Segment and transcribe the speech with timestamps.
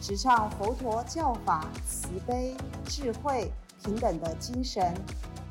[0.00, 2.54] 直唱佛陀教法慈悲、
[2.84, 3.50] 智慧、
[3.82, 4.94] 平等的精神。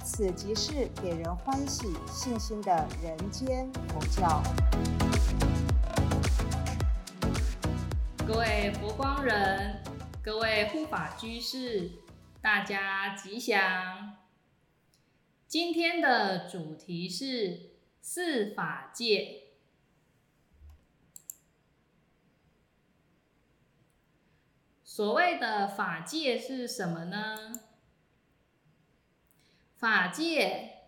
[0.04, 4.44] 此即是给人欢喜、信心的人间佛教。
[8.28, 9.82] 各位佛光人，
[10.22, 11.92] 各位护法居士，
[12.42, 14.18] 大家吉祥。
[15.48, 19.42] 今天的主题是四法界。
[24.96, 27.52] 所谓的法界是什么呢？
[29.76, 30.86] 法界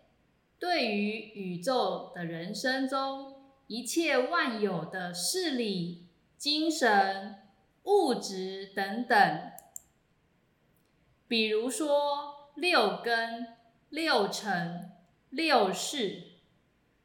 [0.58, 7.35] 对于宇宙的人生中一切万有的事理、精神、
[7.83, 9.52] 物质等等，
[11.28, 13.58] 比如说六根。
[13.89, 14.91] 六尘、
[15.31, 16.39] 六世，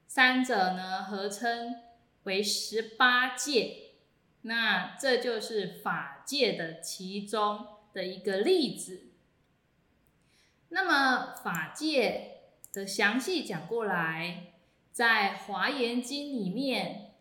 [0.06, 1.80] 三者呢合称
[2.22, 3.91] 为十八界。
[4.42, 9.08] 那这就是法界的其中的一个例子。
[10.70, 12.40] 那么法界
[12.72, 14.54] 的详细讲过来，
[14.90, 17.14] 在《华严经》里面，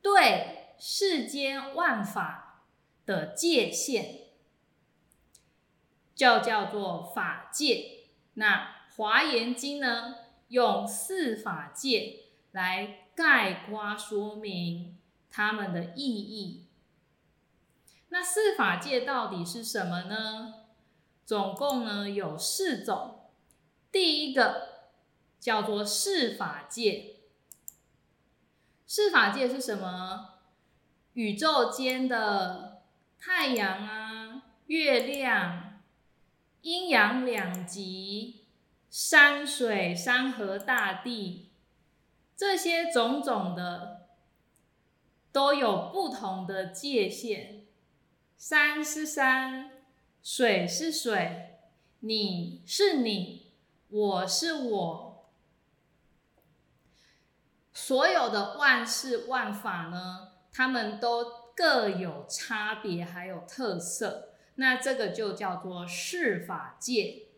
[0.00, 2.64] 对世间万法
[3.04, 4.28] 的界限，
[6.14, 8.06] 就叫做法界。
[8.34, 10.14] 那华严经呢，
[10.48, 12.20] 用四法界
[12.52, 14.96] 来概括说明
[15.36, 16.64] 它们的意义。
[18.08, 20.54] 那四法界到底是什么呢？
[21.26, 23.28] 总共呢有四种。
[23.92, 24.92] 第一个
[25.38, 27.16] 叫做四法界。
[28.86, 30.38] 四法界是什么？
[31.12, 32.84] 宇宙间的
[33.18, 35.82] 太阳啊、月亮、
[36.62, 38.46] 阴阳两极。
[38.88, 41.50] 山水、山河、大地，
[42.34, 43.95] 这些种种的，
[45.32, 47.66] 都有不同的界限。
[48.36, 49.70] 山是山，
[50.22, 51.58] 水是水，
[52.00, 53.52] 你是你，
[53.88, 55.30] 我是我。
[57.72, 64.30] 所有的万事万法呢，它们都各有差别，还有特色。
[64.56, 67.28] 那这个就叫做世法界。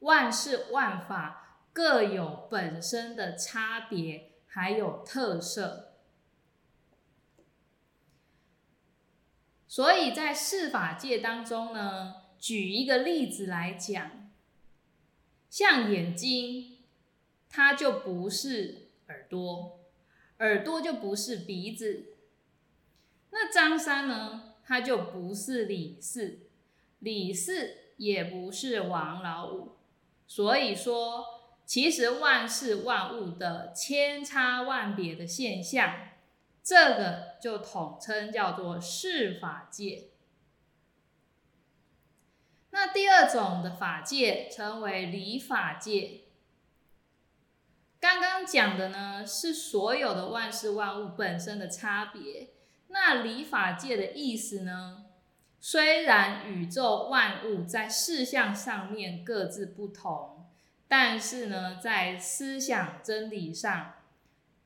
[0.00, 5.91] 万事万法各有本身的差别，还有特色。
[9.72, 14.30] 所以在四法界当中呢，举一个例子来讲，
[15.48, 16.76] 像眼睛，
[17.48, 19.80] 它就不是耳朵，
[20.40, 22.16] 耳朵就不是鼻子。
[23.30, 26.40] 那张三呢，他就不是李四，
[26.98, 29.76] 李四也不是王老五。
[30.26, 31.24] 所以说，
[31.64, 35.94] 其实万事万物的千差万别的现象，
[36.62, 40.10] 这个就统称叫做世法界。
[42.70, 46.20] 那第二种的法界称为理法界。
[48.00, 52.50] 刚刚讲的呢是所有的万事万物本身的差别。
[52.88, 55.06] 那理法界的意思呢？
[55.60, 60.46] 虽然宇宙万物在事相上面各自不同，
[60.88, 63.94] 但是呢，在思想真理上，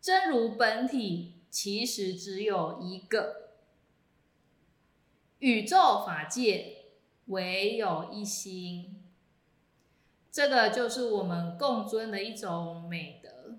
[0.00, 3.48] 真如本体其实只有一个。
[5.38, 6.84] 宇宙法界
[7.28, 9.02] 唯有一心，
[10.30, 13.56] 这个就是我们共尊的一种美德。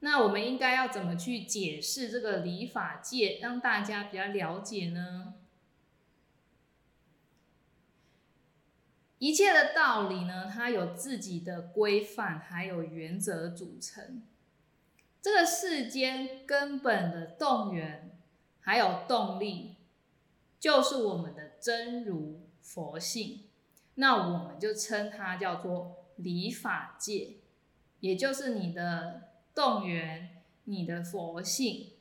[0.00, 5.34] 那我们应该要怎么去解释这个理法界，让大家比较了解呢？
[9.18, 14.24] 一切的道理呢，它有自己的规范，还有原则组成。
[15.26, 18.16] 这个世间根本的动员，
[18.60, 19.74] 还有动力，
[20.60, 23.42] 就是我们的真如佛性。
[23.96, 27.38] 那我们就称它叫做理法界，
[27.98, 31.94] 也就是你的动员，你的佛性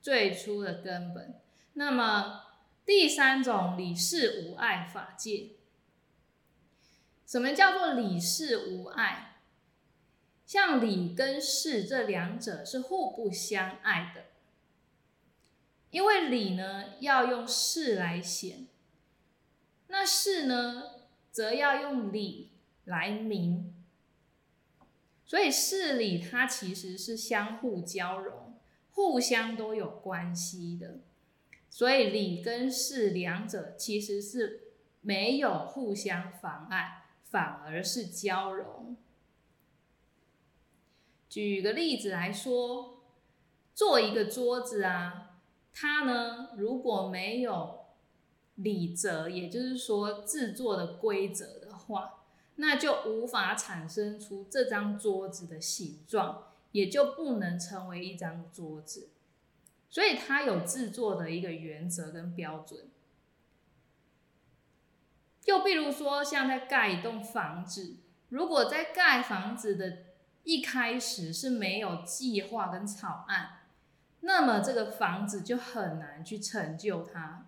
[0.00, 1.40] 最初的根本。
[1.72, 2.42] 那么
[2.86, 5.50] 第三种理事无碍法界。
[7.26, 9.31] 什么叫做理事无碍？
[10.46, 14.24] 像理跟事这两者是互不相爱的，
[15.90, 18.66] 因为理呢要用事来显，
[19.88, 20.84] 那事呢，
[21.30, 22.50] 则要用理
[22.84, 23.74] 来明。
[25.24, 28.58] 所以事理它其实是相互交融，
[28.90, 31.00] 互相都有关系的。
[31.70, 38.94] 所以理跟事两者其实是没有互相妨碍，反而是交融。
[41.32, 43.00] 举个例子来说，
[43.74, 45.30] 做一个桌子啊，
[45.72, 47.86] 它呢如果没有
[48.56, 52.24] 理则，也就是说制作的规则的话，
[52.56, 59.08] 那就无法产生出这张桌子的形状，也就不能成为一张桌子。
[59.88, 62.90] 所以它有制作的一个原则跟标准。
[65.46, 67.96] 又比如说，像在盖一栋房子，
[68.28, 70.11] 如果在盖房子的
[70.44, 73.60] 一开始是没有计划跟草案，
[74.20, 77.46] 那么这个房子就很难去成就它。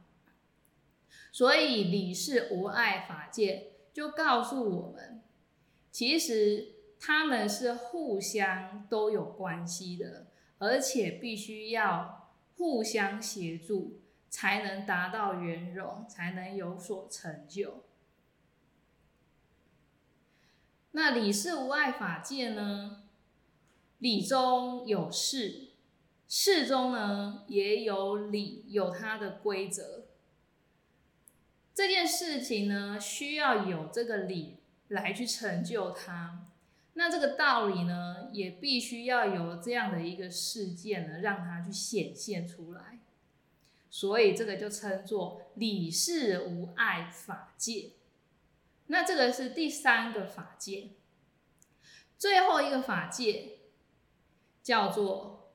[1.32, 5.23] 所以理事无碍法界就告诉我们，
[5.91, 10.26] 其实他们是互相都有关系的，
[10.58, 12.20] 而且必须要。
[12.56, 14.00] 互相协助，
[14.31, 17.82] 才能达到圆融，才能有所成就。
[20.96, 23.02] 那理事无碍法界呢？
[23.99, 25.70] 理中有事，
[26.29, 30.06] 事中呢也有理，有它的规则。
[31.75, 36.46] 这件事情呢，需要有这个理来去成就它。
[36.93, 43.00] 那这个道理呢，也必须要有这样的一个事件呢，让它去显现出来。
[43.91, 47.91] 所以这个就称作理事无碍法界。
[48.94, 50.91] 那这个是第三个法界，
[52.17, 53.58] 最后一个法界
[54.62, 55.52] 叫做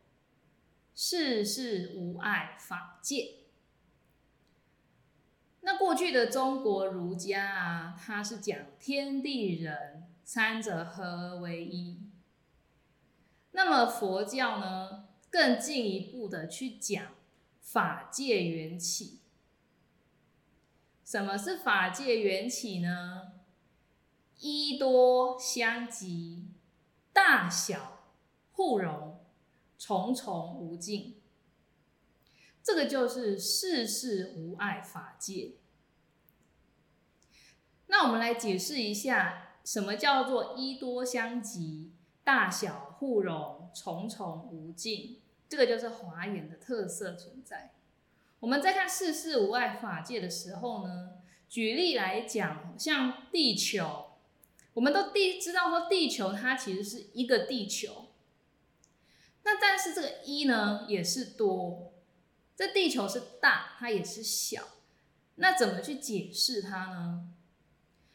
[0.94, 3.36] 世事无碍法界。
[5.62, 10.04] 那过去的中国儒家啊，他是讲天地人。
[10.32, 11.98] 三者合为一。
[13.50, 17.16] 那么佛教呢，更进一步的去讲
[17.62, 19.19] 法界缘起。
[21.10, 23.32] 什么是法界缘起呢？
[24.38, 26.52] 一多相即，
[27.12, 28.14] 大小
[28.52, 29.20] 互融，
[29.76, 31.20] 重重无尽。
[32.62, 35.56] 这个就是世事无碍法界。
[37.88, 39.48] 那我们来解释一下。
[39.66, 41.92] 什么叫做一多相即，
[42.24, 45.22] 大小互融，重重无尽？
[45.48, 47.74] 这个就是华严的特色存在。
[48.40, 51.12] 我们在看世事无碍法界的时候呢，
[51.50, 54.12] 举例来讲，像地球，
[54.74, 58.08] 我们都地知道说地球它其实是一个地球，
[59.44, 61.92] 那但是这个一呢也是多，
[62.56, 64.64] 这地球是大，它也是小，
[65.36, 67.28] 那怎么去解释它呢？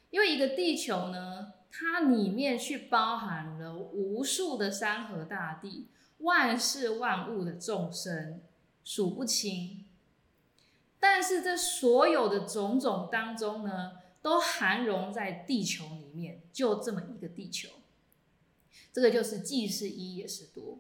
[0.09, 5.89] 因为一个地球呢，它里面去包含了无数的山河大地、
[6.19, 8.41] 万事万物的众生，
[8.85, 9.84] 数不清。
[11.07, 13.93] 但是这所有的种种当中呢，
[14.23, 17.69] 都含容在地球里面，就这么一个地球。
[18.91, 20.79] 这个就是既是一也是多。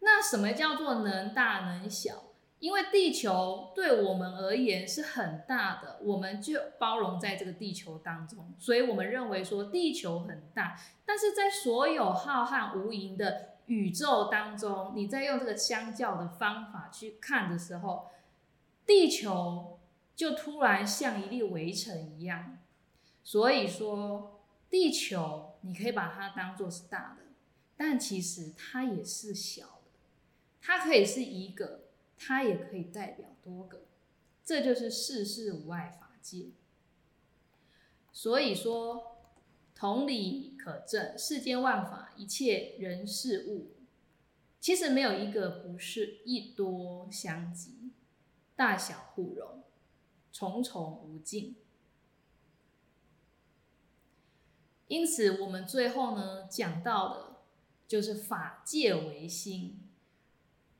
[0.00, 2.24] 那什么叫做能大能小？
[2.58, 10.76] 因为地球对我们而言是很大的，我们就包容在这个地球当中，所以我们认为说地球很大。
[11.06, 18.08] 但是在所有浩瀚无垠的宇宙当中，你在用这个相较的方法去看的时候，
[18.88, 19.78] 地球
[20.16, 22.58] 就突然像一粒微尘一样。
[23.22, 27.26] 所以说，地球你可以把它当做是大的，
[27.76, 30.00] 但其实它也是小的，
[30.60, 31.84] 它可以是一个。
[32.20, 33.82] 它也可以代表多个，
[34.44, 36.46] 这就是世事无碍法界。
[38.12, 39.20] 所以说，
[39.72, 43.70] 同理可证，世间万法，一切人事物，
[44.58, 47.92] 其实没有一个不是一多相即，
[48.58, 49.62] 大小互融，
[50.32, 51.54] 重重无尽。
[54.88, 57.36] 因此，我们最后呢讲到的，
[57.86, 59.88] 就是法界为心。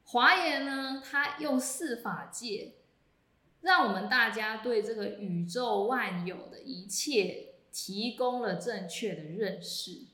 [0.03, 2.75] 华严呢，他用四法界，
[3.61, 10.09] 让我们大家对这个宇宙万有的一切提供了正确的认识，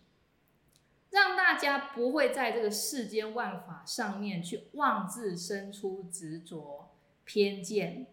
[1.08, 6.93] 让大家不会在这个世间万法上面去妄自生出执着、
[7.24, 8.06] 偏见、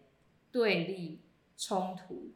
[0.50, 1.22] 对立、
[1.56, 2.32] 冲突。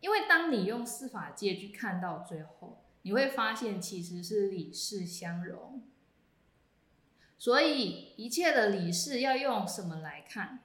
[0.00, 5.82] 因为当你用四法界去看到最后，你会发现其实是理事相融。
[7.36, 10.64] 所以一切的理事要用什么来看？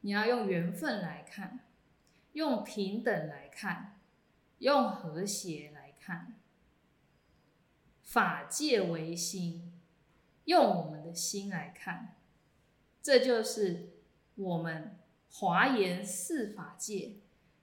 [0.00, 1.66] 你要用缘分来看，
[2.32, 4.00] 用平等来看，
[4.58, 6.36] 用和谐来看。
[8.02, 9.72] 法界为心，
[10.44, 12.16] 用我们的心来看，
[13.02, 13.90] 这就是
[14.38, 14.96] 我们
[15.30, 17.16] 华严四法界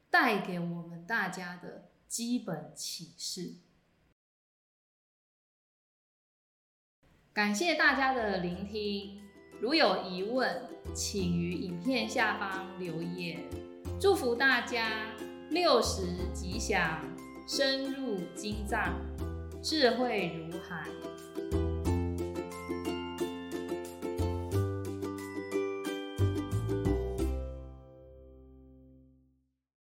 [0.10, 3.56] 带给我们大家的基本启示。
[7.34, 9.22] 感谢大家的聆听，
[9.60, 13.42] 如有疑问，请于影片下方留言。
[14.00, 15.16] 祝福大家
[15.50, 17.02] 六十吉祥，
[17.48, 18.94] 深入经藏，
[19.62, 20.90] 智慧如海。